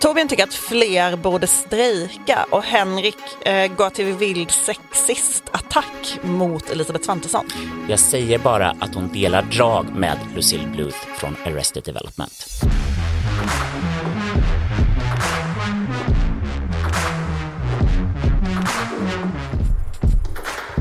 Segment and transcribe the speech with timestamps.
[0.00, 7.04] Torbjörn tycker att fler borde strejka och Henrik eh, går till vild sexist-attack mot Elisabeth
[7.04, 7.44] Svantesson.
[7.88, 12.46] Jag säger bara att hon delar drag med Lucille Bluth från Arrested Development.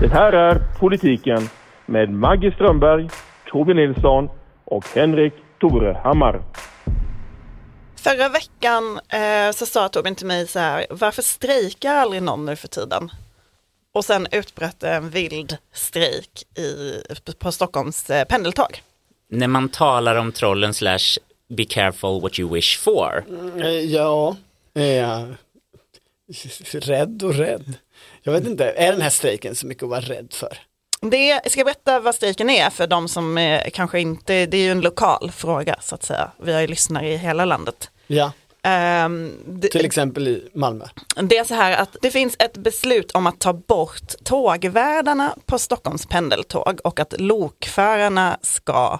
[0.01, 1.49] Det här är Politiken
[1.85, 3.09] med Maggie Strömberg,
[3.51, 4.29] Torbjörn Nilsson
[4.65, 6.41] och Henrik Torehammar.
[8.07, 12.55] Förra veckan eh, så sa Torbjörn till mig så här, varför strejkar aldrig någon nu
[12.55, 13.11] för tiden?
[13.93, 17.01] Och sen utbröt en vild strejk i,
[17.39, 18.81] på Stockholms eh, pendeltåg.
[19.29, 21.17] När man talar om trollen slash
[21.49, 23.25] be careful what you wish for.
[23.59, 24.35] Eh, Ja,
[24.75, 25.23] eh,
[26.73, 27.73] rädd och rädd.
[28.23, 30.57] Jag vet inte, är den här strejken så mycket att vara rädd för?
[31.01, 34.63] Det, jag ska berätta vad strejken är för de som eh, kanske inte, det är
[34.63, 36.31] ju en lokal fråga så att säga.
[36.37, 37.89] Vi har ju lyssnare i hela landet.
[38.07, 38.31] Ja,
[38.67, 40.85] Ehm, det, till exempel i Malmö.
[41.15, 45.59] det är så här att det finns ett beslut om att ta bort tågvärdarna på
[45.59, 48.99] Stockholms pendeltåg och att lokförarna ska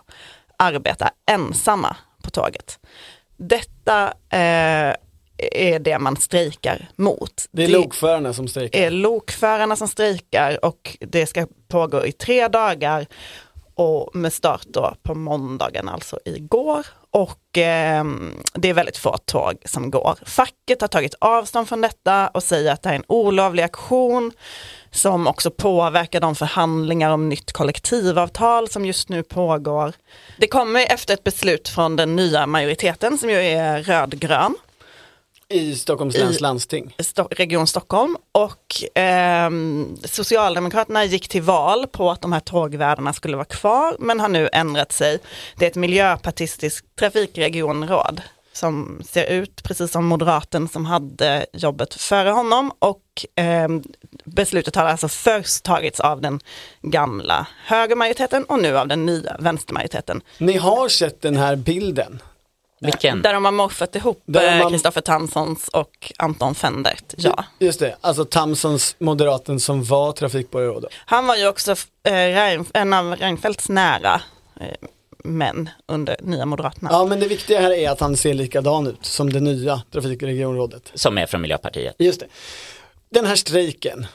[0.58, 2.80] arbeta ensamma på tåget.
[3.38, 4.96] Detta eh,
[5.38, 7.46] är det man strejkar mot.
[7.52, 8.80] Det är lokförarna som strejkar.
[8.80, 13.08] är lokförarna som strejkar och det ska pågå i tre dagar
[13.78, 16.86] och med start då på måndagen, alltså igår.
[17.12, 18.06] Och eh,
[18.54, 20.18] det är väldigt få tåg som går.
[20.26, 24.32] Facket har tagit avstånd från detta och säger att det här är en olovlig aktion
[24.92, 29.94] som också påverkar de förhandlingar om nytt kollektivavtal som just nu pågår.
[30.38, 34.56] Det kommer efter ett beslut från den nya majoriteten som ju är rödgrön
[35.50, 36.96] i Stockholms läns landsting.
[36.98, 43.36] Sto- Region Stockholm och ehm, Socialdemokraterna gick till val på att de här tågvärdarna skulle
[43.38, 45.20] vara kvar men har nu ändrat sig.
[45.58, 48.22] Det är ett miljöpartistiskt trafikregionråd
[48.54, 53.04] som ser ut precis som moderaten som hade jobbet före honom och
[53.36, 53.84] ehm,
[54.24, 56.40] beslutet har alltså först tagits av den
[56.82, 60.22] gamla högermajoriteten och nu av den nya vänstermajoriteten.
[60.38, 62.22] Ni har sett den här bilden.
[62.80, 63.22] Vilken?
[63.22, 67.14] Där de har morfat ihop Där eh, man- Kristoffer Tanssons och Anton Fendert.
[67.18, 67.44] Ja.
[67.60, 70.86] Just det, alltså Tamsons, moderaten som var trafikborgarråd.
[71.06, 71.72] Han var ju också
[72.04, 74.22] eh, en av Reinfeldts nära
[74.62, 74.68] eh,
[75.24, 76.90] män under Nya Moderaterna.
[76.94, 80.92] Ja men det viktiga här är att han ser likadan ut som det nya trafikregionrådet.
[80.94, 81.96] Som är från Miljöpartiet.
[82.00, 82.26] Just det.
[83.10, 84.06] Den här strejken,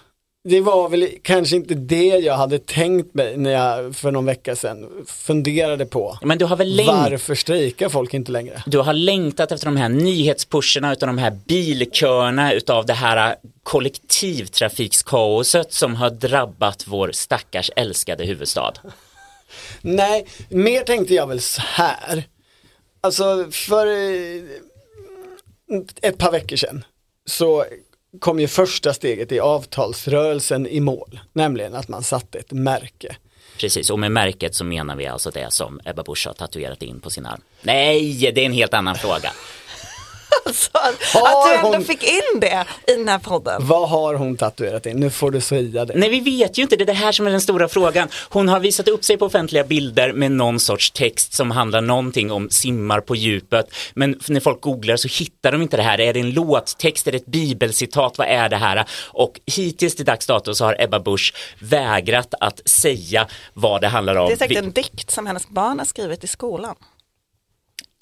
[0.44, 4.56] det var väl kanske inte det jag hade tänkt mig när jag för någon vecka
[4.56, 6.18] sedan funderade på.
[6.22, 8.62] Men du har väl längt Varför strejkar folk inte längre?
[8.66, 15.72] Du har längtat efter de här nyhetspusherna utav de här bilköerna utav det här kollektivtrafikskaoset
[15.72, 18.72] som har drabbat vår stackars älskade huvudstad.
[19.80, 22.24] Nej, mer tänkte jag väl så här.
[23.00, 24.42] Alltså för eh,
[26.02, 26.84] ett par veckor sedan
[27.26, 27.64] så
[28.20, 33.16] kom ju första steget i avtalsrörelsen i mål, nämligen att man satte ett märke.
[33.58, 37.00] Precis, och med märket så menar vi alltså det som Ebba Busch har tatuerat in
[37.00, 37.40] på sin arm.
[37.62, 39.32] Nej, det är en helt annan fråga.
[40.52, 43.66] Så att, Har att du ändå hon- fick in det i den här podden.
[43.66, 44.96] Vad har hon tatuerat in?
[44.96, 45.94] Nu får du säga det.
[45.96, 48.08] Nej, vi vet ju inte, det är det här som är den stora frågan.
[48.28, 52.32] Hon har visat upp sig på offentliga bilder med någon sorts text som handlar någonting
[52.32, 53.66] om simmar på djupet.
[53.94, 56.00] Men när folk googlar så hittar de inte det här.
[56.00, 58.84] Är det en låttext, är det ett bibelcitat, vad är det här?
[59.08, 64.16] Och hittills till dags dato så har Ebba Busch vägrat att säga vad det handlar
[64.16, 64.26] om.
[64.26, 66.74] Det är säkert en dikt som hennes barn har skrivit i skolan.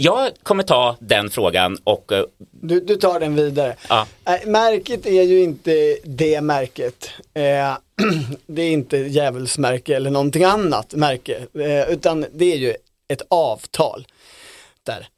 [0.02, 3.76] Jag kommer ta den frågan och eh, Du, du tar den vidare.
[3.88, 4.06] Ja.
[4.24, 7.10] Nej, märket är ju inte det märket.
[7.34, 7.42] Eh,
[8.46, 11.46] det är inte djävulsmärke eller någonting annat märke.
[11.54, 12.74] Eh, utan det är ju
[13.08, 14.06] ett avtal.
[14.82, 15.08] Där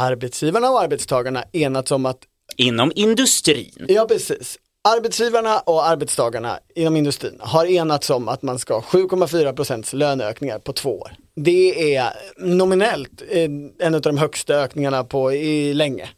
[0.00, 2.18] arbetsgivarna och arbetstagarna enats om att,
[2.56, 3.86] inom industrin.
[3.88, 9.52] ja precis, arbetsgivarna och arbetstagarna inom industrin har enats om att man ska ha 7,4
[9.52, 11.12] procents löneökningar på två år.
[11.34, 13.48] Det är nominellt eh,
[13.78, 16.08] en av de högsta ökningarna på i länge.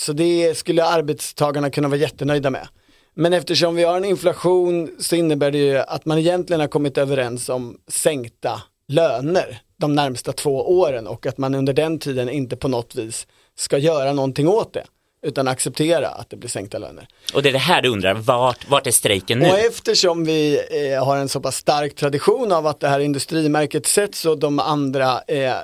[0.00, 2.68] Så det skulle arbetstagarna kunna vara jättenöjda med.
[3.14, 6.98] Men eftersom vi har en inflation så innebär det ju att man egentligen har kommit
[6.98, 12.56] överens om sänkta löner de närmsta två åren och att man under den tiden inte
[12.56, 14.84] på något vis ska göra någonting åt det
[15.22, 17.08] utan acceptera att det blir sänkta löner.
[17.34, 19.50] Och det är det här du undrar, vart, vart är strejken nu?
[19.50, 23.86] Och eftersom vi eh, har en så pass stark tradition av att det här industrimärket
[23.86, 25.54] sätts och de andra eh,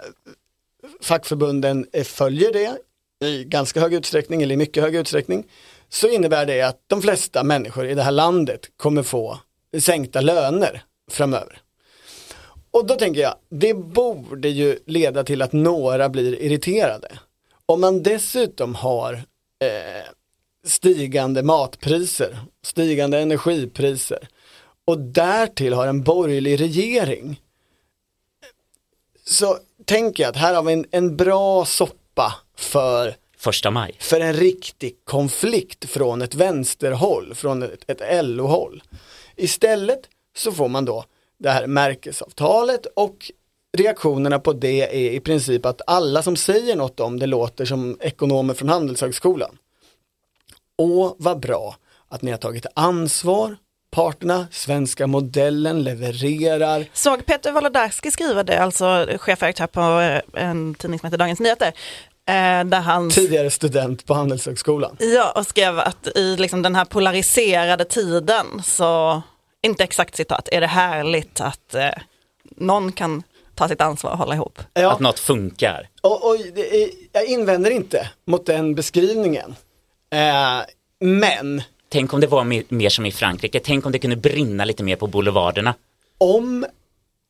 [1.02, 2.78] fackförbunden eh, följer det
[3.26, 5.44] i ganska hög utsträckning eller i mycket hög utsträckning
[5.88, 9.38] så innebär det att de flesta människor i det här landet kommer få
[9.80, 11.60] sänkta löner framöver.
[12.70, 17.18] Och då tänker jag, det borde ju leda till att några blir irriterade.
[17.66, 19.22] Om man dessutom har
[19.58, 20.10] eh,
[20.64, 24.28] stigande matpriser, stigande energipriser
[24.84, 27.40] och därtill har en borgerlig regering
[29.24, 33.96] så tänker jag att här har vi en, en bra soppa för Första maj.
[34.00, 38.82] för en riktig konflikt från ett vänsterhåll, från ett, ett LO-håll.
[39.36, 40.00] Istället
[40.36, 41.04] så får man då
[41.38, 43.32] det här märkesavtalet och
[43.76, 47.96] reaktionerna på det är i princip att alla som säger något om det låter som
[48.00, 49.58] ekonomer från Handelshögskolan.
[50.78, 51.76] Åh, vad bra
[52.08, 53.56] att ni har tagit ansvar,
[53.90, 56.86] parterna, svenska modellen levererar.
[56.92, 61.66] Såg Peter Wolodarski skriva det, alltså chefredaktör på eh, en tidning som heter Dagens Nyheter.
[62.28, 64.96] eh, Där han Tidigare student på Handelshögskolan.
[65.00, 69.22] Ja, och skrev att i liksom den här polariserade tiden så,
[69.62, 71.90] inte exakt citat, är det härligt att eh,
[72.56, 73.22] någon kan
[73.58, 74.58] ta sitt ansvar och hålla ihop.
[74.74, 74.92] Ja.
[74.92, 75.88] Att något funkar.
[76.00, 79.54] Och, och är, jag invänder inte mot den beskrivningen.
[80.12, 80.60] Eh,
[81.00, 83.60] men Tänk om det var mer, mer som i Frankrike.
[83.64, 85.74] Tänk om det kunde brinna lite mer på boulevarderna.
[86.18, 86.66] om,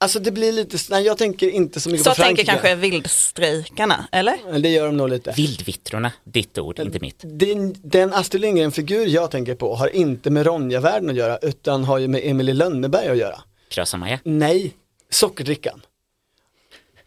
[0.01, 2.51] alltså det blir lite, nej jag tänker inte så mycket Så på tänker Frankrike.
[2.51, 4.59] kanske vildstrejkarna, eller?
[4.59, 5.33] Det gör de nog lite.
[5.37, 7.17] Vildvittrorna, ditt ord, inte mitt.
[7.25, 11.99] Den, den Astrid Lindgren-figur jag tänker på har inte med Ronja-världen att göra utan har
[11.99, 13.41] ju med Emily Lönneberg att göra.
[13.69, 14.19] Krösa-Maja.
[14.25, 14.73] Nej,
[15.11, 15.81] sockerdrickan.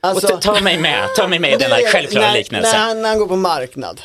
[0.01, 2.71] Och Alltså, ta, ta mig med, ta mig med i denna självklara när, liknelse.
[2.71, 4.01] När han, när han går på marknad.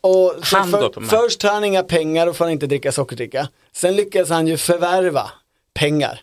[0.00, 1.20] Och så Han för, går på marknad.
[1.20, 3.48] Först har han inga pengar och får inte dricka sockerdricka.
[3.72, 5.30] Sen lyckas han ju förvärva
[5.74, 6.20] pengar.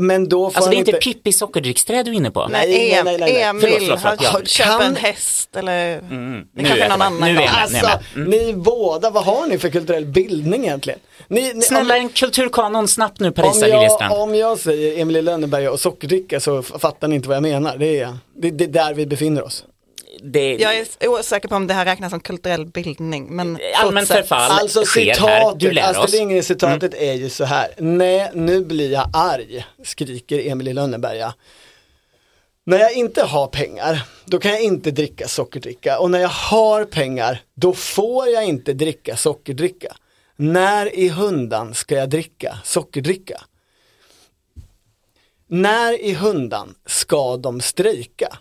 [0.00, 2.46] Men då får Alltså det är inte Pippi sockerdricksträd du är inne på?
[2.48, 3.42] Nej, Nej, nej, nej, nej.
[3.42, 7.02] Emil Förlåt, förlåt, förlåt, har köpt Kan- en häst eller det Nu kanske är någon
[7.02, 7.14] annan.
[7.20, 7.34] med.
[7.34, 7.84] Nu är jag med.
[7.84, 8.30] Alltså, Mm.
[8.30, 10.98] ni båda, vad har ni för kulturell bildning egentligen?
[11.28, 14.12] Ni, ni, Snälla om, en kulturkanon snabbt nu om, Parisa jag, Liljestrand.
[14.14, 17.76] om jag säger Emily Lönneberg och sockerdricka så fattar ni inte vad jag menar.
[17.76, 19.64] Det är, det, det är där vi befinner oss.
[20.22, 23.26] Det, Jag är osäker på om det här räknas som kulturell bildning.
[23.36, 24.28] Men allmän fortsätt.
[24.28, 25.14] förfall Alltså sker här.
[25.14, 26.14] citatet, Du lär Astrid oss.
[26.14, 26.20] Mm.
[26.20, 27.74] Lindgren citatet är ju så här.
[27.78, 31.34] Nej, nu blir jag arg, skriker Emil i Lönneberga.
[32.64, 35.98] När jag inte har pengar, då kan jag inte dricka sockerdricka.
[35.98, 39.96] Och när jag har pengar, då får jag inte dricka sockerdricka.
[40.36, 43.40] När i hundan ska jag dricka sockerdricka?
[45.46, 48.38] När i hundan ska de strejka?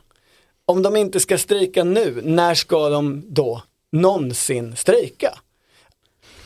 [0.69, 5.39] Om de inte ska strejka nu, när ska de då någonsin strejka?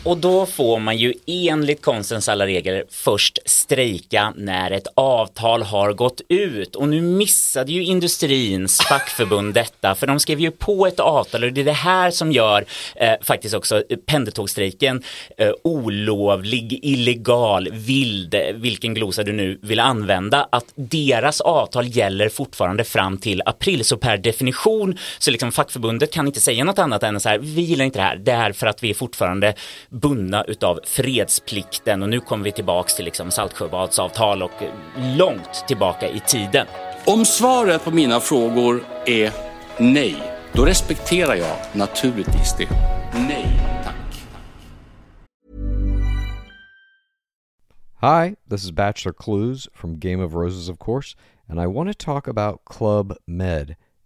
[0.03, 5.94] Och då får man ju enligt konstens alla regler först strejka när ett avtal har
[5.94, 6.75] gått ut.
[6.75, 11.53] Och nu missade ju industrins fackförbund detta för de skrev ju på ett avtal och
[11.53, 12.65] det är det här som gör
[12.95, 15.03] eh, faktiskt också pendeltågstrejken
[15.38, 20.47] eh, olovlig, illegal, vild, vilken glosa du nu vill använda.
[20.51, 23.86] Att deras avtal gäller fortfarande fram till april.
[23.86, 27.62] Så per definition så liksom fackförbundet kan inte säga något annat än så här, vi
[27.62, 28.15] gillar inte det här.
[28.15, 29.54] Det är för att vi är fortfarande
[29.92, 34.72] bundna utav fredsplikten och nu kommer vi tillbaks till liksom Saltsjöbadsavtal och eh,
[35.18, 36.68] långt tillbaka i tiden.
[37.06, 39.34] Om svaret på mina frågor är
[39.78, 40.16] nej,
[40.54, 42.70] då respekterar jag naturligtvis det.
[43.14, 44.24] Nej, tack.
[48.02, 51.18] Hi, this is Bachelor Clues from Game of Roses, of course,
[51.48, 53.76] and I want to talk about Club Med.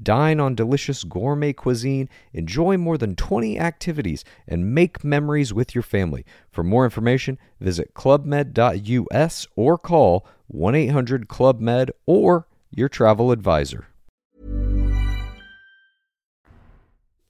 [0.00, 5.82] Dine on delicious gourmet cuisine, enjoy more than 20 activities, and make memories with your
[5.82, 6.24] family.
[6.50, 13.86] For more information, visit clubmed.us or call 1 800 Club Med or your travel advisor.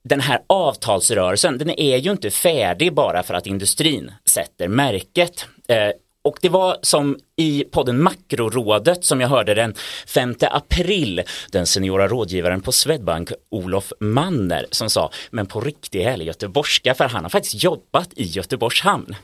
[0.03, 5.45] den här avtalsrörelsen, den är ju inte färdig bara för att industrin sätter märket.
[5.67, 5.89] Eh,
[6.25, 9.73] Och det var som i podden Makrorådet som jag hörde den
[10.07, 16.25] 5 april, den seniora rådgivaren på Swedbank, Olof Manner, som sa, men på riktigt härlig
[16.25, 19.15] göteborgska, för han har faktiskt jobbat i Göteborgs hamn.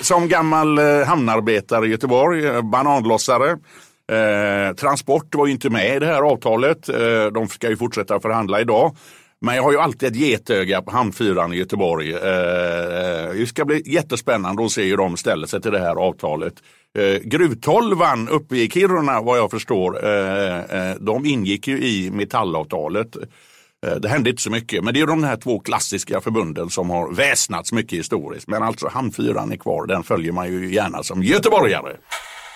[0.00, 3.50] Som gammal eh, hamnarbetare i Göteborg, eh, bananlossare.
[4.12, 6.88] Eh, transport var ju inte med i det här avtalet.
[6.88, 8.96] Eh, de ska ju fortsätta förhandla idag.
[9.40, 12.12] Men jag har ju alltid ett getöga på Hamnfyran i Göteborg.
[12.12, 15.96] Eh, eh, det ska bli jättespännande att se hur de ställer sig till det här
[15.96, 16.54] avtalet.
[16.98, 23.16] Eh, Gruvtolvan uppe i Kiruna vad jag förstår, eh, eh de ingick ju i metallavtalet.
[23.86, 26.90] Eh, Det hände inte så mycket, men det är de här två klassiska förbunden som
[26.90, 28.48] har väsnats mycket historiskt.
[28.48, 31.96] Men alltså Hamnfyran är kvar, den följer man ju gärna som göteborgare.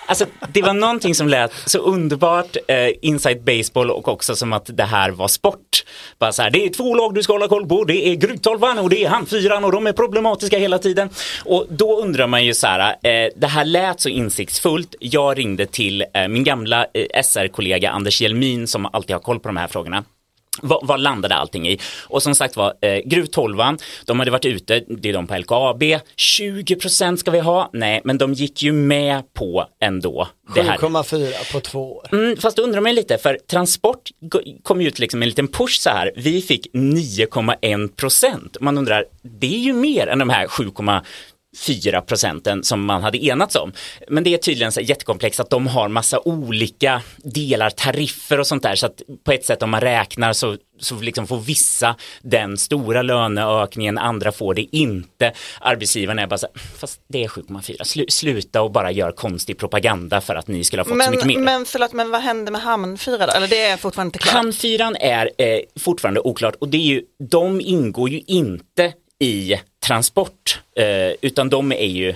[0.05, 4.77] Alltså, det var någonting som lät så underbart eh, inside baseball och också som att
[4.77, 5.83] det här var sport.
[6.19, 8.79] Bara så här, det är två lag du ska hålla koll på, det är Grytolvan
[8.79, 11.09] och det är Handfyran och de är problematiska hela tiden.
[11.45, 14.95] Och då undrar man ju så här, eh, det här lät så insiktsfullt.
[14.99, 19.49] Jag ringde till eh, min gamla eh, SR-kollega Anders Hjelmin som alltid har koll på
[19.49, 20.03] de här frågorna.
[20.61, 21.79] Vad, vad landade allting i?
[22.07, 23.57] Och som sagt var, eh, Gruv 12,
[24.05, 25.83] de hade varit ute, det är de på LKAB,
[26.17, 30.27] 20% ska vi ha, nej, men de gick ju med på ändå.
[30.55, 30.77] det här.
[30.77, 32.07] 7,4 på två år.
[32.11, 34.09] Mm, fast då undrar man lite, för Transport
[34.63, 38.57] kom ju ut liksom en liten push så här, vi fick 9,1 procent.
[38.61, 40.47] Man undrar, det är ju mer än de här
[41.53, 43.73] 7,4 procenten som man hade enats om.
[44.07, 48.63] Men det är tydligen så jättekomplext att de har massa olika delar, tariffer och sånt
[48.63, 52.57] där, så att på ett sätt om man räknar så så liksom får vissa den
[52.57, 55.33] stora löneökningen, andra får det inte.
[55.61, 59.57] Arbetsgivarna är bara så här, fast det är 7,4, Slu, sluta och bara gör konstig
[59.57, 61.35] propaganda för att ni skulle ha fått så mycket mer.
[61.35, 63.33] Men, men förlåt, men vad hände med Hamnfyra då?
[63.33, 64.33] Eller det är fortfarande inte klart?
[64.33, 68.93] Hamnfyran är eh, fortfarande oklart och det är ju, de ingår ju inte
[69.23, 72.15] i Transport, eh, utan de är ju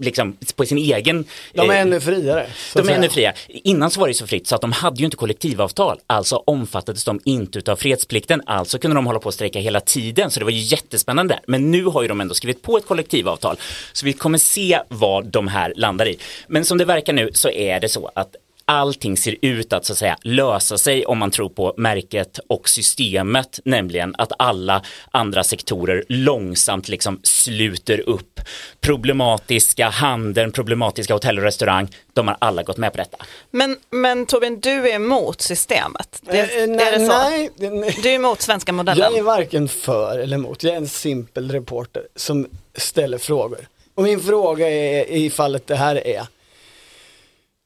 [0.00, 1.24] liksom på sin egen...
[1.54, 2.42] De är eh, ännu friare.
[2.42, 3.32] att de är ännu fria.
[3.48, 7.04] Innan så var det så fritt så att de hade ju inte kollektivavtal, alltså omfattades
[7.04, 10.44] de inte utav fredsplikten, alltså kunde de hålla på och strejka hela tiden, så det
[10.44, 11.40] var ju jättespännande där.
[11.46, 13.56] Men nu har ju de ändå skrivit på ett kollektivavtal,
[13.92, 16.18] så vi kommer se vad de här landar i.
[16.46, 18.36] Men som det verkar nu så är det så att
[18.68, 22.68] allting ser ut att så att säga lösa sig om man tror på märket och
[22.68, 28.40] systemet, nämligen att alla andra sektorer långsamt liksom sluter upp.
[28.80, 33.16] Problematiska handeln, problematiska hotell och restaurang, de har alla gått med på detta.
[33.50, 36.22] Men, men Torbjörn, du är emot systemet?
[36.22, 37.12] Det, Eh, eh, är det så?
[37.12, 37.98] nej, nej.
[38.02, 39.10] Du är emot svenska modellen?
[39.10, 43.68] Jag är varken för eller emot, jag är en simpel reporter som ställer frågor.
[43.94, 46.26] Och min fråga är, i fallet det här är,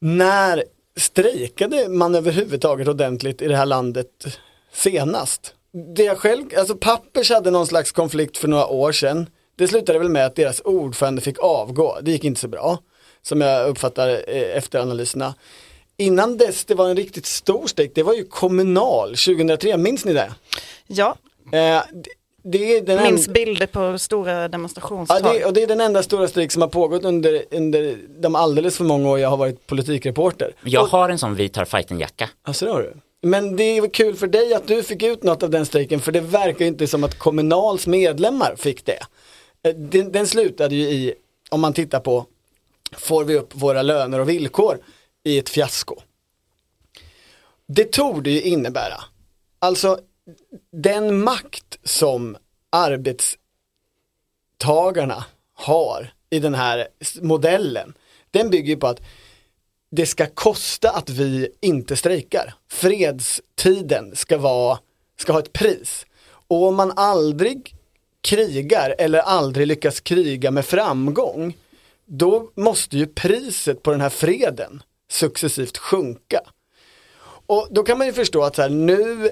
[0.00, 0.64] när
[0.96, 4.38] strejkade man överhuvudtaget ordentligt i det här landet
[4.72, 5.54] senast?
[5.96, 9.26] Det jag själv, alltså Pappers hade någon slags konflikt för några år sedan.
[9.56, 12.78] Det slutade väl med att deras ordförande fick avgå, det gick inte så bra.
[13.22, 15.34] Som jag uppfattar eh, efter analyserna.
[15.96, 20.12] Innan dess det var en riktigt stor strejk, det var ju Kommunal 2003, minns ni
[20.12, 20.34] det?
[20.87, 21.16] Ja,
[21.52, 21.82] Eh,
[22.42, 25.22] det, är den minns en- bilder på stora Ja, demonstrationståg.
[25.22, 28.76] det, och det är den enda stora strejk som har pågått under, under de alldeles
[28.76, 30.54] för många år jag har varit politikreporter.
[30.64, 32.30] Jag Och, har en sån vit tar fighten-jacka.
[32.42, 32.94] alltså, det har du.
[33.28, 36.12] Men det är kul för dig att du fick ut något av den strejken för
[36.12, 38.99] det verkar ju inte som att Kommunals medlemmar fick det.
[39.68, 41.14] Eh, Den, den slutade ju i,
[41.50, 42.26] om man tittar på,
[42.96, 44.78] får vi upp våra löner och villkor
[45.25, 45.96] i ett fiasko.
[47.66, 49.04] Det tog det ju innebära,
[49.58, 49.99] alltså
[50.73, 52.37] den makt som
[52.71, 55.25] arbetstagarna
[55.55, 56.88] har i den här
[57.21, 57.95] modellen,
[58.31, 59.00] den bygger på att
[59.91, 62.55] det ska kosta att vi inte strejkar.
[62.69, 64.79] Fredstiden ska, vara,
[65.17, 66.07] ska ha ett pris.
[66.25, 67.75] Och om man aldrig
[68.21, 71.57] krigar eller aldrig lyckas kriga med framgång,
[72.07, 76.41] då måste ju priset på den här freden successivt sjunka.
[77.47, 79.31] Och då kan man ju förstå att så här, nu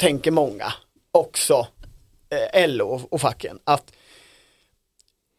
[0.00, 0.72] tänker många,
[1.12, 1.66] också
[2.30, 3.92] eh, LO och facken, att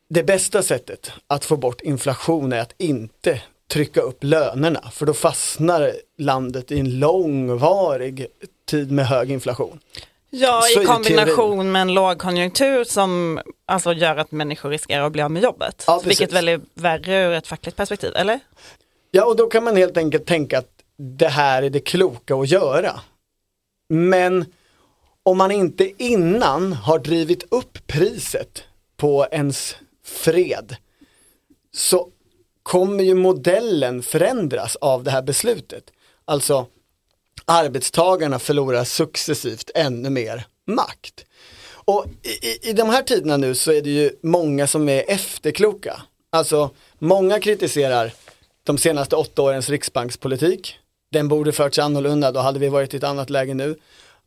[0.09, 5.13] det bästa sättet att få bort inflation är att inte trycka upp lönerna, för då
[5.13, 8.27] fastnar landet i en långvarig
[8.69, 9.79] tid med hög inflation.
[10.29, 15.11] Ja, Så i i kombination med en lågkonjunktur som alltså gör att människor riskerar att
[15.11, 15.83] bli av med jobbet.
[15.87, 16.01] Ja.
[16.05, 18.39] Vilket väl är värre ur ett fackligt perspektiv, eller?
[19.11, 22.49] Ja, och då kan man helt enkelt tänka att det här är det kloka att
[22.49, 22.99] göra.
[23.93, 24.45] Men
[25.23, 28.63] om man inte innan har drivit upp priset
[28.97, 30.75] på ens fred
[31.73, 32.09] så
[32.63, 35.83] kommer ju modellen förändras av det här beslutet.
[36.25, 36.67] Alltså
[37.45, 41.25] arbetstagarna förlorar successivt ännu mer makt.
[41.71, 45.03] Och i, i, i de här tiderna nu så är det ju många som är
[45.07, 46.01] efterkloka.
[46.29, 46.69] Alltså
[46.99, 48.13] många kritiserar
[48.63, 50.77] de senaste åtta årens riksbankspolitik.
[51.11, 53.75] Den borde förts annorlunda, då hade vi varit i ett annat läge nu.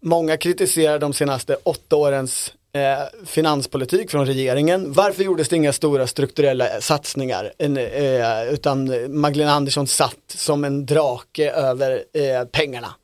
[0.00, 4.93] Många kritiserar de senaste åtta årens eh, finanspolitik från regeringen.
[4.93, 7.53] Varför gjordes det inga stora strukturella satsningar?
[7.59, 12.95] En, eh, utan Magdalena Andersson satt som en drake över eh, pengarna.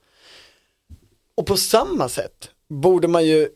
[1.35, 3.49] Och på samma sätt borde man ju,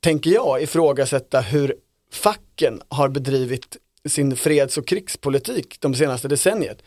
[0.00, 1.74] tänker jag, ifrågasätta hur
[2.12, 3.76] facken har bedrivit
[4.08, 6.82] sin freds och krigspolitik de senaste decenniet.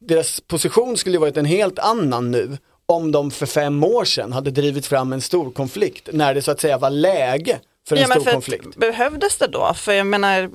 [0.00, 4.32] Deras position skulle ju varit en helt annan nu om de för fem år sedan
[4.32, 8.02] hade drivit fram en stor konflikt när det så att säga var läge för en
[8.02, 8.76] Ja, stor för konflikt.
[8.76, 9.72] behövdes det då?
[9.74, 10.50] För jag menar,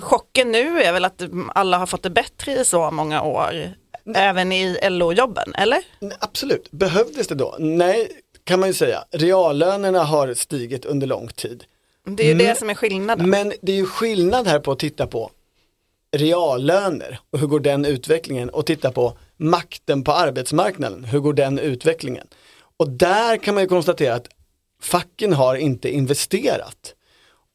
[0.00, 1.22] chocken nu är väl att
[1.54, 3.70] alla har fått det bättre i så många år.
[4.14, 5.78] även i LO-jobben, eller?
[6.18, 7.56] Absolut, behövdes det då?
[7.58, 8.08] Nej,
[8.44, 9.04] kan man ju säga.
[9.10, 11.64] Reallönerna har stigit under lång tid.
[12.04, 13.30] Det är ju det som är skillnaden.
[13.30, 15.30] Men det är ju skillnad här på att titta på
[16.16, 21.58] reallöner och hur går den utvecklingen och titta på makten på arbetsmarknaden, hur går den
[21.58, 22.26] utvecklingen?
[22.76, 24.28] Och där kan man ju konstatera att
[24.82, 26.94] facken har inte investerat.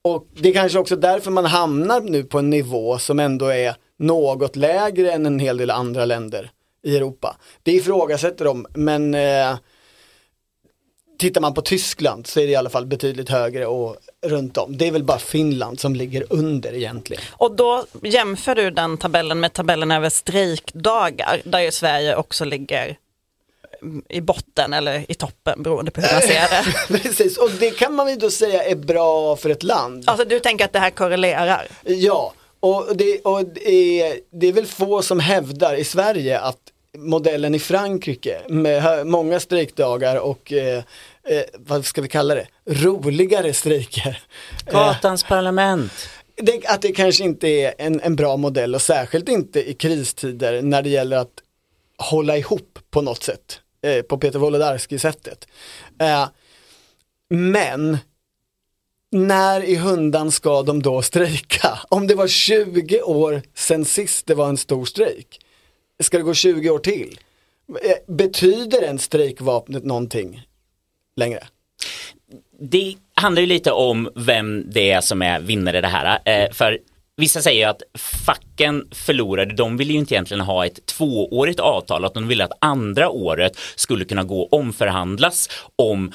[0.04, 3.76] Och det är kanske också därför man hamnar nu på en nivå som ändå är
[4.00, 6.52] något lägre än en hel del andra länder
[6.84, 7.38] i Europa.
[7.64, 9.58] Det ifrågasätter de, men eh,
[11.18, 13.96] tittar man på Tyskland så är det i alla fall betydligt högre och
[14.26, 14.78] runt om.
[14.78, 17.24] Det är väl bara Finland som ligger under egentligen.
[17.32, 22.98] Och då jämför du den tabellen med tabellen över strejkdagar, där ju Sverige också ligger
[24.10, 26.64] i botten eller i toppen beroende på hur man ser det.
[27.02, 30.04] Precis, och det kan man ju då säga är bra för ett land.
[30.08, 31.68] Alltså du tänker att det här korrelerar?
[31.84, 36.58] Ja, och, det, och det, är, det är väl få som hävdar i Sverige att
[36.98, 40.84] modellen i Frankrike med många strejkdagar och eh,
[41.28, 44.24] eh, vad ska vi kalla det, roligare strejker.
[44.72, 46.10] Gatans eh, parlament.
[46.36, 50.62] Det, att det kanske inte är en, en bra modell och särskilt inte i kristider
[50.62, 51.34] när det gäller att
[51.98, 53.60] hålla ihop på något sätt.
[53.86, 55.48] Eh, på Peter Wolodarski-sättet.
[56.00, 56.28] Eh,
[57.30, 57.98] men
[59.12, 61.80] när i hundan ska de då strejka?
[61.90, 65.40] Om det var 20 år sedan sist det var en stor strejk,
[66.04, 67.20] ska det gå 20 år till?
[67.84, 70.42] Eh, betyder en strejkvapnet någonting
[71.16, 71.48] längre?
[72.60, 76.20] Det handlar ju lite om vem det är som är vinnare i det här.
[76.26, 76.80] Eh, för
[77.18, 77.82] Vissa säger att
[78.26, 82.58] facken förlorade, de ville ju inte egentligen ha ett tvåårigt avtal, att de ville att
[82.62, 86.14] andra året skulle kunna gå omförhandlas om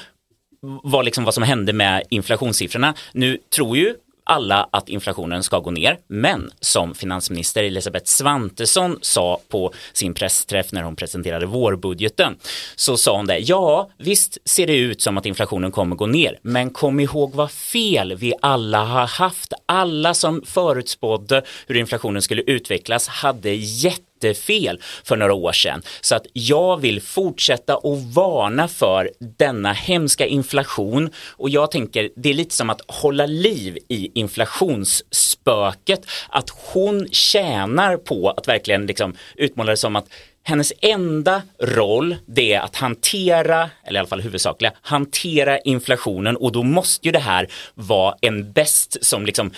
[0.61, 2.93] vad, liksom, vad som hände med inflationssiffrorna.
[3.13, 3.95] Nu tror ju
[4.31, 5.97] alla att inflationen ska gå ner.
[6.07, 12.35] Men som finansminister Elisabeth Svantesson sa på sin pressträff när hon presenterade vårbudgeten
[12.75, 13.37] så sa hon det.
[13.37, 17.51] Ja, visst ser det ut som att inflationen kommer gå ner, men kom ihåg vad
[17.51, 19.53] fel vi alla har haft.
[19.65, 25.81] Alla som förutspådde hur inflationen skulle utvecklas hade jätte jättefel för några år sedan.
[26.01, 32.29] Så att jag vill fortsätta och varna för denna hemska inflation och jag tänker det
[32.29, 36.01] är lite som att hålla liv i inflationsspöket.
[36.29, 40.07] Att hon tjänar på att verkligen liksom utmåla det som att
[40.43, 46.51] hennes enda roll det är att hantera, eller i alla fall huvudsakliga, hantera inflationen och
[46.51, 49.51] då måste ju det här vara en bäst som liksom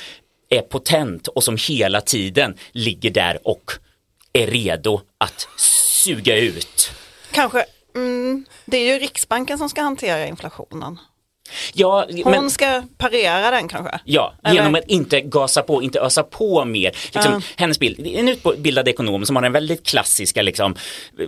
[0.49, 3.71] är potent och som hela tiden ligger där och
[4.33, 6.91] är redo att suga ut.
[7.31, 7.65] Kanske,
[7.95, 10.99] mm, det är ju Riksbanken som ska hantera inflationen.
[11.73, 13.99] Ja, Hon men, ska parera den kanske?
[14.05, 14.55] Ja, Eller?
[14.55, 16.91] genom att inte gasa på, inte ösa på mer.
[17.13, 17.43] Liksom, uh.
[17.55, 20.75] Hennes bild, en utbildad ekonom som har den väldigt klassiska liksom,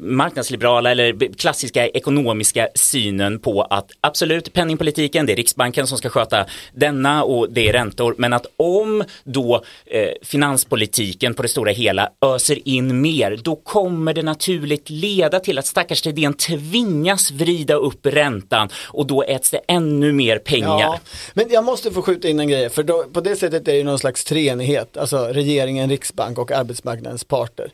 [0.01, 6.45] marknadsliberala eller klassiska ekonomiska synen på att absolut penningpolitiken, det är Riksbanken som ska sköta
[6.73, 8.15] denna och det är räntor.
[8.17, 14.13] Men att om då eh, finanspolitiken på det stora hela öser in mer, då kommer
[14.13, 19.61] det naturligt leda till att stackars Thedéen tvingas vrida upp räntan och då äts det
[19.67, 20.79] ännu mer pengar.
[20.79, 20.99] Ja,
[21.33, 23.83] men jag måste få skjuta in en grej, för då, på det sättet är det
[23.83, 27.71] någon slags treenighet, alltså regeringen, riksbank och arbetsmarknadens parter.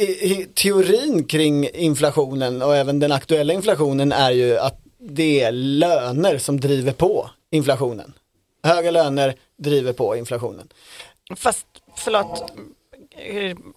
[0.00, 5.52] I, i, teorin kring inflationen och även den aktuella inflationen är ju att det är
[5.52, 8.12] löner som driver på inflationen.
[8.62, 10.68] Höga löner driver på inflationen.
[11.36, 12.52] Fast, förlåt,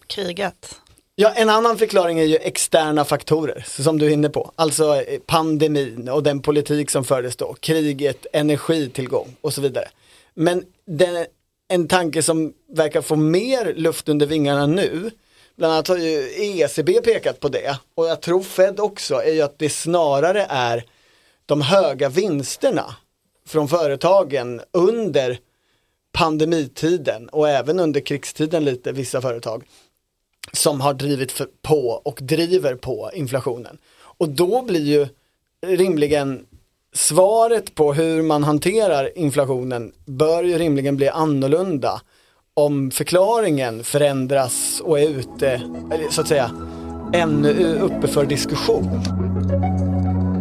[0.07, 0.80] kriget.
[1.15, 4.51] Ja, en annan förklaring är ju externa faktorer, som du är inne på.
[4.55, 9.87] Alltså eh, pandemin och den politik som fördes då, kriget, energitillgång och så vidare.
[10.33, 11.25] Men den,
[11.67, 15.11] en tanke som verkar få mer luft under vingarna nu,
[15.55, 19.41] bland annat har ju ECB pekat på det, och jag tror Fed också, är ju
[19.41, 20.85] att det snarare är
[21.45, 22.95] de höga vinsterna
[23.47, 25.39] från företagen under
[26.11, 29.63] pandemitiden och även under krigstiden lite, vissa företag
[30.53, 33.77] som har drivit på och driver på inflationen.
[34.01, 35.07] Och då blir ju
[35.67, 36.45] rimligen
[36.93, 42.01] svaret på hur man hanterar inflationen bör ju rimligen bli annorlunda
[42.53, 45.61] om förklaringen förändras och är ute,
[46.09, 46.51] så att säga,
[47.13, 49.01] ännu uppe för diskussion.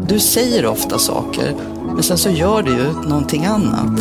[0.08, 1.54] Du säger ofta saker,
[1.94, 4.00] men sen så gör du ju någonting annat.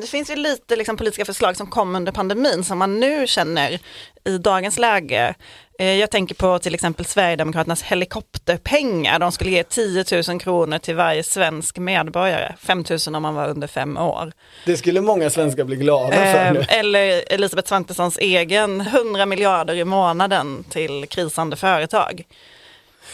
[0.00, 3.78] Det finns ju lite liksom, politiska förslag som kom under pandemin som man nu känner
[4.24, 5.34] i dagens läge.
[5.78, 9.18] Eh, Jag tänker på till exempel Sverigedemokraternas helikopterpengar.
[9.18, 12.54] De skulle ge 10 000 kronor till varje svensk medborgare.
[12.58, 14.32] 5 000 om man var under fem år.
[14.66, 16.60] Det skulle många svenskar bli glada för nu.
[16.60, 22.22] Eh, Eller Elisabeth Svantessons egen 100 miljarder i månaden till krisande företag.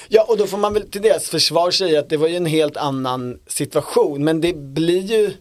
[0.09, 2.47] Ja, och då får man väl till deras försvar säga att det var ju en
[2.47, 5.33] helt annan situation, men det blir ju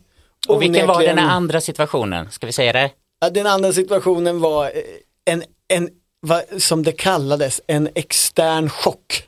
[0.48, 2.32] Och vilken var den andra situationen?
[2.32, 2.92] Ska vi säga det?
[3.20, 4.72] Ja, den andra situationen var eh,
[5.26, 9.24] en, en vad, som det kallades, en extern chock.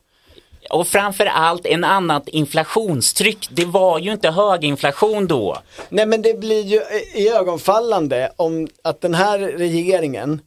[0.69, 3.47] Och framför allt en annat inflationstryck.
[3.51, 5.58] Det var ju inte höginflation då.
[5.89, 6.82] Nej men det blir ju
[7.13, 10.41] i ögonfallande om att den här regeringen,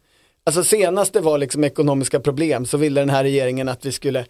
[0.44, 4.24] alltså senast det var liksom ekonomiska problem så ville den här regeringen att vi skulle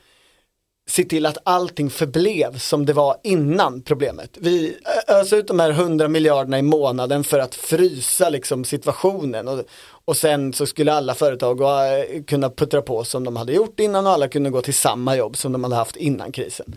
[0.88, 4.36] se till att allting förblev som det var innan problemet.
[4.40, 4.76] Vi
[5.08, 9.64] öser ut de här 100 miljarderna i månaden för att frysa liksom situationen och,
[10.04, 14.06] och sen så skulle alla företag eh, kunna puttra på som de hade gjort innan
[14.06, 16.76] och alla kunde gå till samma jobb som de hade haft innan krisen.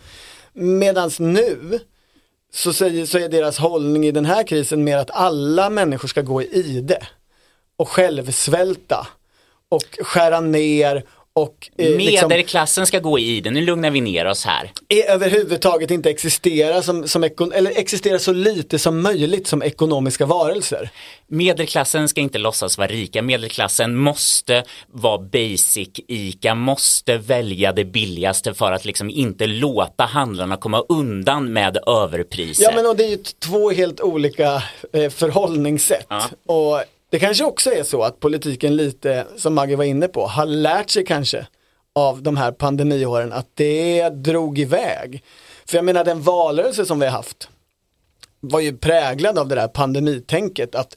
[0.52, 1.80] Medans nu
[2.52, 6.22] så, säger, så är deras hållning i den här krisen mer att alla människor ska
[6.22, 7.06] gå i ide
[7.76, 9.06] och självsvälta
[9.68, 11.04] och skära ner
[11.36, 13.54] och eh, liksom, Medelklassen ska gå i den.
[13.54, 14.72] Nu lugnar vi ner oss här.
[14.88, 20.90] är överhuvudtaget inte existera som, som eller existera så lite som möjligt som ekonomiska varelser.
[21.26, 23.22] Medelklassen ska inte låtsas vara rika.
[23.22, 30.56] Medelklassen måste vara basic ICA, måste välja det billigaste för att liksom inte låta handlarna
[30.56, 32.64] komma undan med överpriser.
[32.64, 36.06] Ja men och det är ju två helt olika eh, förhållningssätt.
[36.08, 36.24] Ja.
[36.46, 40.46] Och det kanske också är så att politiken lite, som Maggie var inne på, har
[40.46, 41.46] lärt sig kanske
[41.94, 45.22] av de här pandemiåren att det drog iväg.
[45.66, 47.48] För jag menar den valrörelse som vi har haft
[48.40, 50.96] var ju präglad av det där pandemitänket att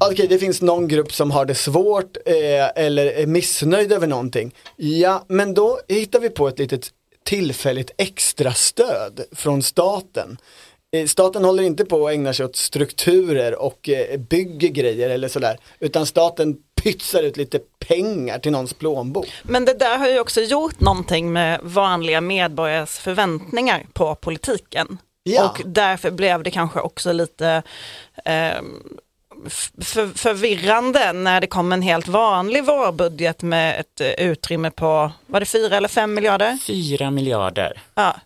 [0.00, 4.54] Okej, det finns någon grupp som har det svårt eh, eller är missnöjd över någonting.
[4.76, 6.90] Ja, men då hittar vi på ett litet
[7.24, 10.38] tillfälligt extra stöd från staten.
[10.92, 15.28] Eh, Staten håller inte på att ägna sig åt strukturer och eh, bygger grejer eller
[15.28, 19.32] sådär, utan staten pytsar ut lite pengar till någons plånbok.
[19.42, 24.98] Men det där har ju också gjort någonting med vanliga medborgares förväntningar på politiken.
[25.22, 25.48] Ja.
[25.48, 27.62] Och därför blev det kanske också lite
[28.24, 28.62] eh,
[29.80, 35.40] för, förvirrande när det kom en helt vanlig vårbudget med ett eh, utrymme på, var
[35.40, 36.58] det fyra eller fem miljarder?
[36.66, 37.82] Fyra miljarder.
[37.94, 38.16] Ja,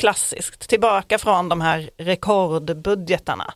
[0.00, 0.68] klassiskt.
[0.68, 3.54] Tillbaka från de här rekordbudgetarna.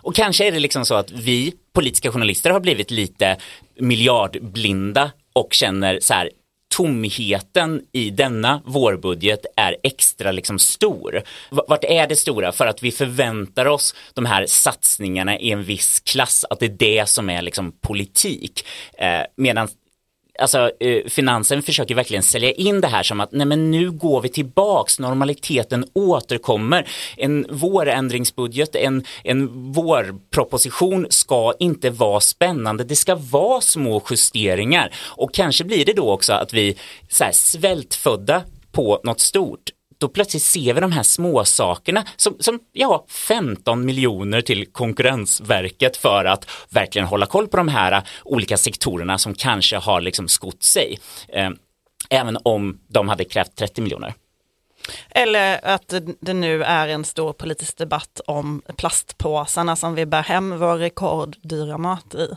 [0.00, 3.36] Och kanske är det liksom så att vi politiska journalister har blivit lite
[3.76, 6.30] miljardblinda och känner så här
[6.76, 11.22] tomheten i denna vårbudget är extra liksom stor.
[11.50, 12.52] Vart är det stora?
[12.52, 16.76] För att vi förväntar oss de här satsningarna i en viss klass, att det är
[16.78, 18.66] det som är liksom politik.
[18.98, 19.68] Eh, medan
[20.38, 24.20] alltså eh, finansen försöker verkligen sälja in det här som att nej men nu går
[24.20, 26.88] vi tillbaks, normaliteten återkommer.
[27.16, 34.94] En vårändringsbudget, en, en vårproposition ska inte vara spännande, det ska vara små justeringar.
[34.96, 36.76] Och kanske blir det då också att vi
[37.08, 42.36] så här, svältfödda på något stort då plötsligt ser vi de här små sakerna som,
[42.40, 48.56] som ja, 15 miljoner till Konkurrensverket för att verkligen hålla koll på de här olika
[48.56, 50.98] sektorerna som kanske har liksom skott sig.
[51.28, 51.50] Eh,
[52.10, 54.14] även om de hade krävt 30 miljoner.
[55.10, 60.22] Eller att det- det nu är en stor politisk debatt om plastpåsarna som vi bär
[60.22, 62.28] hem vår rekorddyra mat i.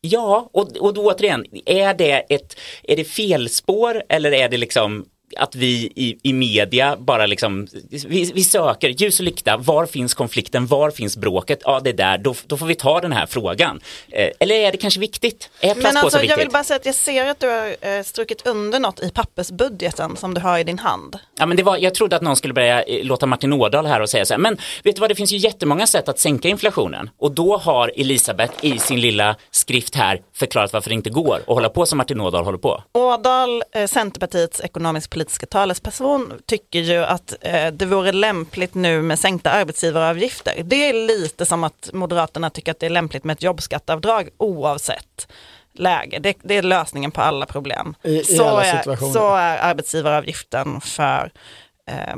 [0.00, 5.04] Ja, och, och då återigen, är det ett är det felspår eller är det liksom
[5.36, 10.14] att vi i, i media bara liksom, vi, vi söker ljus och lykta, var finns
[10.14, 13.26] konflikten, var finns bråket, ja det är där, då, då får vi ta den här
[13.26, 13.80] frågan.
[14.08, 15.50] Eh, eller är det kanske viktigt?
[15.60, 16.40] Är Men alltså, jag viktigt?
[16.40, 20.16] vill bara säga att jag ser att du har eh, strukit under något i pappersbudgeten
[20.16, 21.18] som du har i din hand.
[21.38, 24.00] Ja, men det var, jag trodde att någon skulle börja eh, låta Martin Ådahl här
[24.00, 26.48] och säga så här, men vet du vad, det finns ju jättemånga sätt att sänka
[26.48, 31.36] inflationen och då har Elisabeth i sin lilla skrift här förklarat varför det inte går
[31.36, 32.82] att hålla på som Martin Ådahl håller på.
[32.92, 39.18] Ådahl, eh, Centerpartiets ekonomisk politiska talesperson, tycker ju att eh, det vore lämpligt nu med
[39.18, 40.62] sänkta arbetsgivaravgifter.
[40.64, 45.28] Det är lite som att Moderaterna tycker att det är lämpligt med ett jobbskatteavdrag oavsett
[45.74, 46.18] läge.
[46.18, 47.94] Det, det är lösningen på alla problem.
[48.02, 49.12] I- i så, alla är, situationer.
[49.12, 51.32] så är arbetsgivaravgiften för
[51.90, 52.16] eh,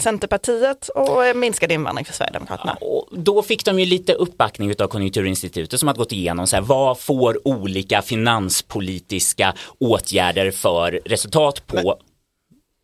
[0.00, 2.76] Centerpartiet och minskad invandring för Sverigedemokraterna.
[2.80, 6.62] Och då fick de ju lite uppbackning av Konjunkturinstitutet som har gått igenom så här,
[6.62, 11.98] vad får olika finanspolitiska åtgärder för resultat på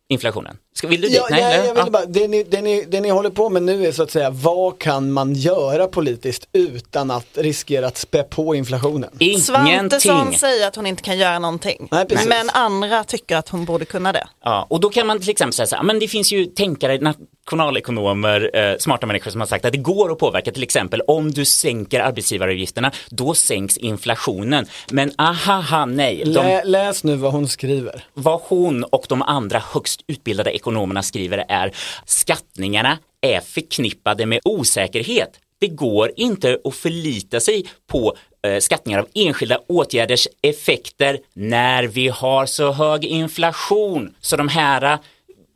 [0.07, 0.59] inflationen?
[0.77, 1.17] Ska, vill du dit?
[1.17, 1.65] Ja, nej, eller?
[1.65, 1.89] jag vill Ja.
[1.91, 4.29] bara, det, ni, det, ni, det ni håller på med nu är så att säga,
[4.29, 9.09] vad kan man göra politiskt utan att riskera att spä på inflationen?
[9.41, 10.39] Svantesson Ingenting.
[10.39, 11.87] säger att hon inte kan göra någonting.
[11.91, 14.27] Nej, men andra tycker att hon borde kunna det.
[14.43, 16.97] Ja, och då kan man till exempel säga så här, men det finns ju tänkare,
[16.97, 21.31] nationalekonomer, eh, smarta människor som har sagt att det går att påverka till exempel om
[21.31, 24.65] du sänker arbetsgivaravgifterna, då sänks inflationen.
[24.91, 28.03] Men ahaha nej, de, Lä, läs nu vad hon skriver.
[28.13, 31.71] vad hon och de andra högst utbildade ekonomerna skriver är
[32.05, 35.39] skattningarna är förknippade med osäkerhet.
[35.59, 38.15] Det går inte att förlita sig på
[38.47, 44.15] eh, skattningar av enskilda åtgärders effekter när vi har så hög inflation.
[44.21, 44.99] Så de här eh,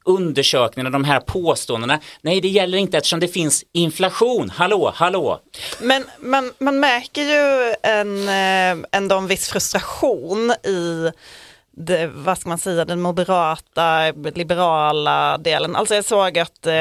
[0.06, 4.50] undersökningarna, de här påståendena, nej det gäller inte eftersom det finns inflation.
[4.50, 5.39] Hallå, hallå.
[5.82, 11.12] Men man, man märker ju en, eh, ändå en viss frustration i
[11.80, 15.76] det, vad ska man säga, den moderata, liberala delen.
[15.76, 16.74] Alltså jag såg att eh,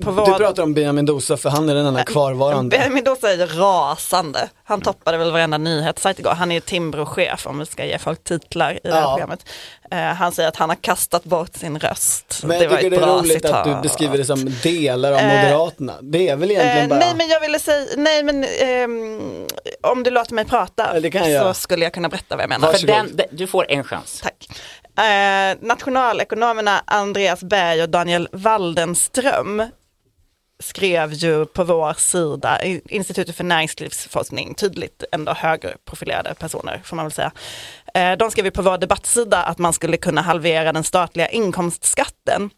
[0.00, 0.26] på vår...
[0.26, 2.78] Du pratar om Benjamin Dosa för han är den enda kvarvarande.
[2.78, 4.48] Benjamin Dosa är rasande.
[4.70, 6.30] Han toppade väl varenda nyhetssajt igår.
[6.30, 9.12] Han är Timbro-chef om vi ska ge folk titlar i det här Ja.
[9.14, 9.48] programmet.
[9.90, 12.40] Eh, han säger att han har kastat bort sin röst.
[12.44, 13.66] Men jag var tycker ett det är bra roligt citat.
[13.66, 15.94] att du beskriver det som delar av Eh, Moderaterna.
[16.02, 16.98] Det är väl egentligen Eh, bara...
[16.98, 19.46] nej men jag ville säga, nej men ehm,
[19.82, 22.48] om du låter mig prata Ja, det jag så skulle jag kunna berätta vad jag
[22.48, 22.72] menar.
[22.72, 24.20] För den, du får en chans.
[24.22, 24.48] Tack.
[25.06, 29.62] Eh, nationalekonomerna Andreas Berg och Daniel Waldenström
[30.60, 37.12] skrev ju på vår sida, Institutet för näringslivsforskning, tydligt ändå högerprofilerade personer får man väl
[37.12, 37.32] säga.
[37.94, 42.50] Eh, de skrev ju på vår debattsida att man skulle kunna halvera den statliga inkomstskatten.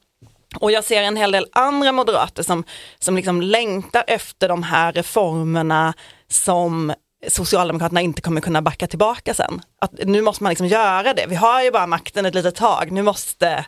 [0.61, 2.65] Och jag ser en hel del andra moderater som,
[2.99, 5.95] som liksom längtar efter de här reformerna
[6.29, 6.95] som
[7.29, 9.61] Socialdemokraterna inte kommer kunna backa tillbaka sen.
[9.81, 11.27] Att nu måste man liksom göra det.
[11.29, 12.91] Vi har ju bara makten ett litet tag.
[12.91, 13.65] Nu måste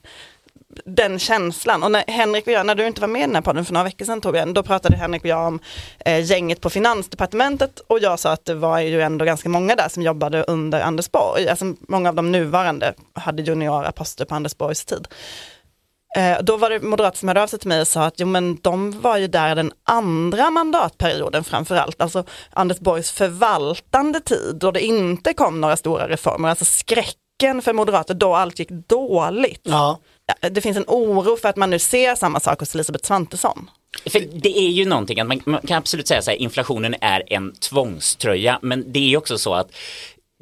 [0.85, 1.83] den känslan.
[1.83, 3.73] Och när Henrik och jag, när du inte var med i den här podden för
[3.73, 5.61] några veckor sedan Torbjörn, då pratade Henrik och jag om
[6.05, 9.89] eh, gänget på Finansdepartementet och jag sa att det var ju ändå ganska många där
[9.89, 11.49] som jobbade under Anders Borg.
[11.49, 15.09] Alltså många av de nuvarande hade juniora poster på Anders Borgs tid.
[16.17, 18.27] Eh, då var det moderater som hörde av sig till mig och sa att jo,
[18.27, 24.71] men de var ju där den andra mandatperioden framförallt, alltså Anders Borgs förvaltande tid då
[24.71, 29.61] det inte kom några stora reformer, alltså skräcken för moderater då allt gick dåligt.
[29.63, 29.99] Ja.
[30.41, 33.71] Det finns en oro för att man nu ser samma sak hos Elisabeth Svantesson.
[34.07, 37.33] För det är ju någonting att man, man kan absolut säga så här, inflationen är
[37.33, 39.71] en tvångströja, men det är också så att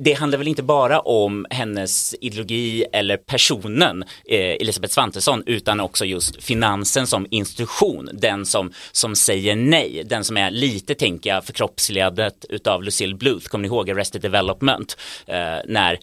[0.05, 6.05] det handlar väl inte bara om hennes ideologi eller personen eh, Elisabeth Svantesson utan också
[6.05, 11.45] just finansen som institution, den som, som säger nej, den som är lite tänker jag
[11.45, 15.99] förkroppsligandet utav Lucille Bluth, kommer ni ihåg Arrested Development, eh, när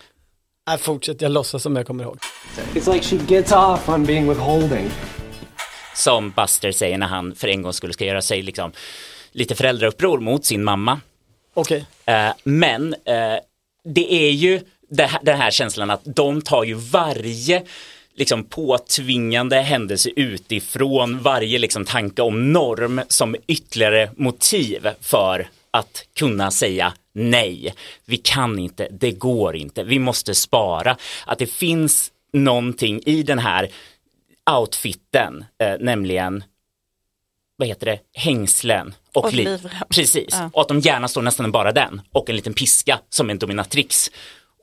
[0.69, 2.17] Nej, fortsätt, jag låtsas som jag kommer ihåg.
[2.73, 4.89] It's like she gets off on being withholding.
[5.95, 8.71] som Buster säger när han för en gång skulle ska göra sig liksom
[9.31, 11.01] lite föräldrauppror mot sin mamma.
[11.53, 11.85] Okej.
[12.05, 13.39] Eh, men eh,
[13.83, 17.63] det är ju det här, den här känslan att de tar ju varje
[18.15, 26.51] liksom påtvingande händelse utifrån varje liksom tanke om norm som ytterligare motiv för att kunna
[26.51, 27.73] säga nej.
[28.05, 30.97] Vi kan inte, det går inte, vi måste spara.
[31.25, 33.69] Att det finns någonting i den här
[34.51, 36.43] outfiten, eh, nämligen
[37.55, 39.69] vad heter det, hängslen och, Och liv.
[39.89, 40.49] Precis, Ja.
[40.53, 44.11] och att de gärna står nästan bara den och en liten piska som en dominatrix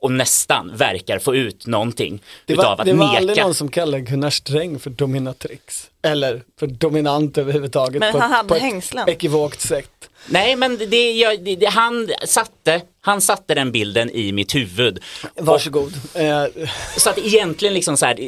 [0.01, 3.43] och nästan verkar få ut någonting Det utav var, att det var aldrig neka.
[3.43, 5.89] någon som kallade Gunnar Sträng för dominatrix.
[6.01, 7.99] Eller för dominant överhuvudtaget.
[7.99, 9.09] Men på, han ett- hade på ett hängslen.
[9.09, 10.09] ekivokt sätt.
[10.29, 14.99] Nej men det, jag, det, det, han, satte, han satte den bilden i mitt huvud.
[15.35, 15.93] Varsågod.
[16.13, 16.45] Eh,
[16.97, 18.19] Så att egentligen liksom så här,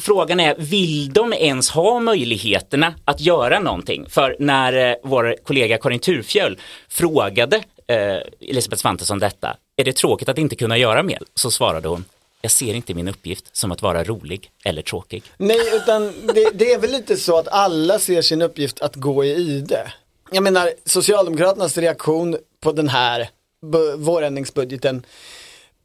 [0.00, 4.06] frågan är, vill de ens ha möjligheterna att göra någonting?
[4.08, 6.58] För när eh, vår kollega Karin Turfjöl
[6.88, 7.56] frågade
[7.88, 11.18] eh, Elisabeth Svantesson detta, är det tråkigt att inte kunna göra mer?
[11.34, 12.04] Så svarade hon,
[12.40, 15.22] jag ser inte min uppgift som att vara rolig eller tråkig.
[15.36, 19.24] Nej, utan det, det är väl lite så att alla ser sin uppgift att gå
[19.24, 19.92] i ide.
[20.30, 23.28] Jag menar, Socialdemokraternas reaktion på den här
[23.96, 25.06] vårändringsbudgeten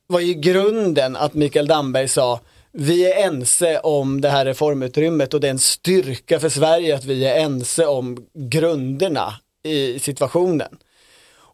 [0.07, 2.39] var ju grunden att Mikael Damberg sa
[2.71, 7.05] vi är ense om det här reformutrymmet och det är en styrka för Sverige att
[7.05, 9.33] vi är ense om grunderna
[9.63, 10.77] i situationen.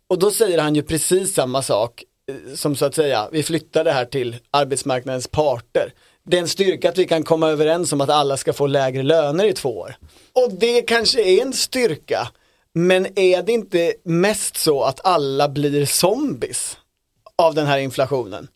[0.07, 2.03] Och då säger han ju precis samma sak
[2.55, 5.93] som så att säga, vi flyttar det här till arbetsmarknadens parter.
[6.25, 9.03] Det är en styrka att vi kan komma överens om att alla ska få lägre
[9.03, 9.95] löner i två år.
[10.33, 12.27] Och det kanske är en styrka,
[12.73, 16.77] men är det inte mest så att alla blir zombies
[17.35, 18.47] av den här inflationen?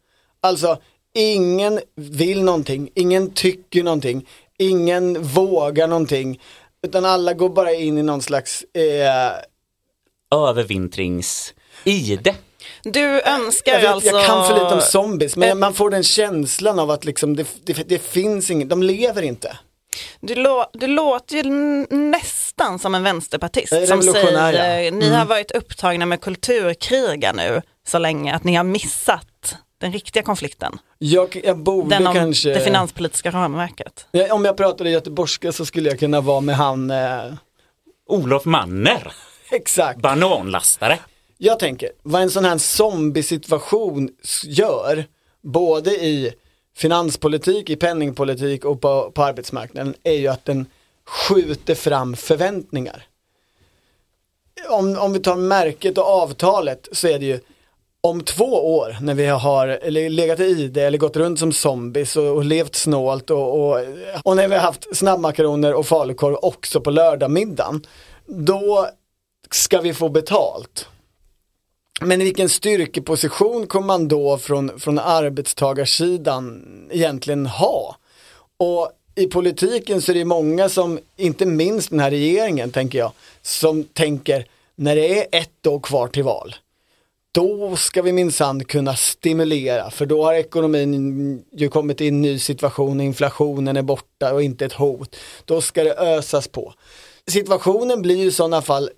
[0.41, 0.77] Alltså,
[1.13, 4.27] ingen vill någonting, ingen tycker någonting,
[4.57, 6.41] ingen vågar någonting,
[6.83, 9.31] utan alla går bara in i någon slags eh,
[10.31, 12.35] Övervintrings-ide.
[12.83, 14.09] Du önskar jag, vet, alltså...
[14.09, 17.47] jag kan för lite om zombies, men man får den känslan av att liksom det,
[17.63, 19.57] det, det finns inget, de lever inte.
[20.19, 21.43] Du, lå, du låter ju
[21.95, 24.91] nästan som en vänsterpartist som säger ja.
[24.91, 25.27] ni har Mm.
[25.27, 30.79] varit upptagna med kulturkrigar nu så länge att ni har missat den riktiga konflikten.
[30.97, 34.07] Jag, jag borde Den om kanske, det finanspolitiska ramverket.
[34.11, 37.33] Ja, om jag pratade göteborgska så skulle jag kunna vara med han, eh,
[38.09, 39.11] Olof Manner,
[39.51, 39.99] exakt.
[39.99, 40.99] bananlastare.
[41.37, 44.09] Jag tänker, vad en sån här zombiesituation
[44.43, 45.05] gör,
[45.41, 46.33] både i
[46.75, 50.65] finanspolitik, i penningpolitik och på, på arbetsmarknaden, är ju att den
[51.05, 53.05] skjuter fram förväntningar.
[54.69, 57.39] Om, om vi tar märket och avtalet så är det ju
[58.01, 62.15] om två år när vi har eller legat i ide eller gått runt som zombies
[62.15, 63.79] och, och levt snålt och, och,
[64.23, 67.85] och när vi har haft snabbmakaroner och falukorv också på lördagmiddagen,
[68.25, 68.89] då
[69.51, 70.87] ska vi få betalt.
[72.01, 77.95] Men i vilken styrkeposition kommer man då från, från arbetstagarsidan egentligen ha?
[78.57, 83.11] Och i politiken så är det många som, inte minst den här regeringen tänker jag,
[83.41, 86.55] som tänker när det är ett år kvar till val,
[87.31, 92.39] då ska vi minsann kunna stimulera för då har ekonomin ju kommit i en ny
[92.39, 95.15] situation, inflationen är borta och inte ett hot.
[95.45, 96.73] Då ska det ösas på.
[97.27, 98.89] Situationen blir ju i sådana fall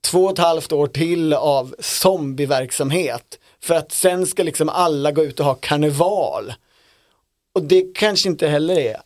[0.00, 3.38] två och ett halvt år till av zombieverksamhet.
[3.60, 6.54] För att sen ska liksom alla gå ut och ha karneval.
[7.52, 8.96] Och det kanske inte heller är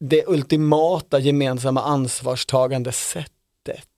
[0.00, 3.88] det ultimata gemensamma ansvarstagande sättet.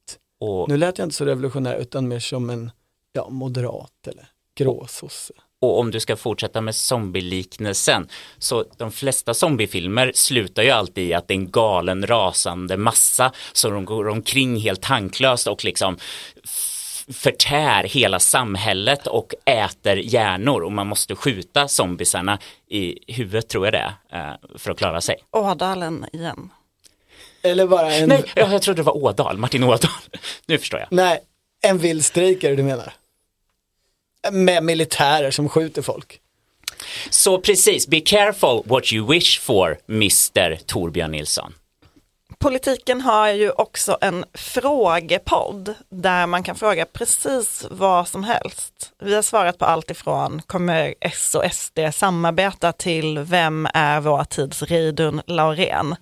[0.40, 2.70] Och, Nu lät jag inte så revolutionär utan mer som en
[3.12, 5.32] ja, moderat eller gråsosse.
[5.70, 11.14] Och om du ska fortsätta med zombieliknelsen, så de flesta zombiefilmer slutar ju alltid i
[11.14, 15.98] att det är en galen rasande massa så de går omkring helt tanklöst och liksom
[17.12, 23.74] förtär hela samhället och äter hjärnor och man måste skjuta zombiesarna i huvudet tror jag
[23.74, 25.16] det är, eh, för att klara sig.
[25.30, 26.50] Ådalen igen.
[27.42, 29.90] Eller bara en, Nej, ja, jag trodde det var Ådal, Martin Ådal.
[30.46, 30.88] Nu förstår jag.
[30.90, 31.20] nej,
[31.62, 32.92] en vild strejkare du menar?
[34.32, 36.20] Med militärer som skjuter folk.
[37.10, 41.52] Så precis, be careful what you wish for, Mr Torbjörn Nilsson.
[42.38, 48.92] Politiken har ju också en frågepodd där man kan fråga precis vad som helst.
[48.98, 54.24] Vi har svarat på allt ifrån kommer S och SD samarbeta till vem är vår
[54.24, 55.96] tids Reidun Laurén?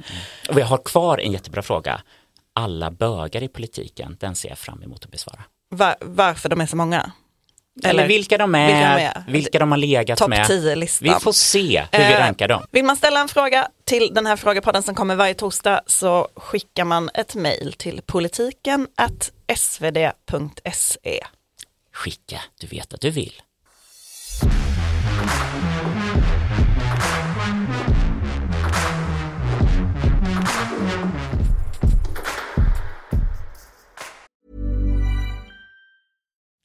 [0.48, 2.00] Och vi har kvar en jättebra fråga.
[2.52, 5.40] Alla bögar i politiken, den ser jag fram emot att besvara.
[5.68, 7.12] Var, varför de är så många?
[7.82, 9.70] Eller, vilka de är, vilka vilka de de, är.
[9.70, 10.46] har legat Topp med.
[10.46, 11.08] 10-listan.
[11.14, 12.66] Vi får se hur vi Eh, rankar dem.
[12.70, 16.84] Vill man ställa en fråga till den här frågepodden som kommer varje torsdag så skickar
[16.84, 21.24] man ett mejl till politiken at svd.se.
[21.92, 23.32] Skicka, du vet att du vill.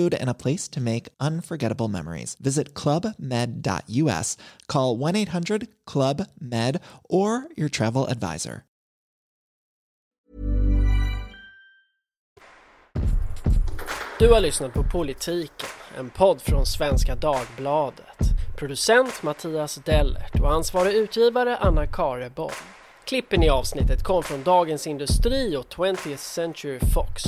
[0.00, 2.36] food, and a place to make unforgettable memories.
[2.40, 4.36] Visit clubmed.us,
[4.66, 8.64] call 1 800 Club Med, or your travel advisor.
[14.18, 18.04] Du har lyssnat på Politiken, en podd från Svenska Dagbladet.
[18.56, 22.54] Producent Mattias Dellert och ansvarig utgivare Anna Kareborg.
[23.04, 27.22] Klippen i avsnittet kom från Dagens Industri och 20th Century Fox.